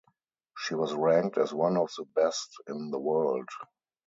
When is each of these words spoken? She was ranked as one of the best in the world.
She 0.57 0.73
was 0.73 0.95
ranked 0.95 1.37
as 1.37 1.53
one 1.53 1.77
of 1.77 1.91
the 1.95 2.05
best 2.15 2.49
in 2.67 2.89
the 2.89 2.97
world. 2.97 3.49